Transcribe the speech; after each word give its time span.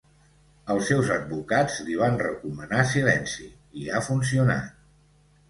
Els 0.75 0.87
seus 0.91 1.11
advocats 1.15 1.77
li 1.89 1.97
van 1.99 2.17
recomanar 2.23 2.81
silenci, 2.93 3.47
i 3.83 3.87
ha 3.99 4.03
funcionat. 4.09 4.75